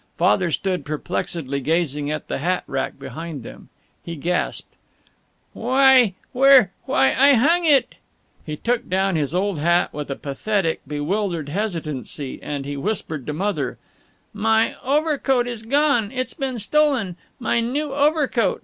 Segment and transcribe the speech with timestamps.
[0.17, 3.69] Father stood perplexedly gazing at the hat rack behind them.
[4.03, 4.75] He gasped,
[5.53, 7.93] "Why, where Why, I hung it"
[8.47, 13.33] He took down his old hat with a pathetic, bewildered hesitancy, and he whispered to
[13.33, 13.77] Mother,
[14.33, 18.59] "My overcoat is gone it's been stolen my new overcoat.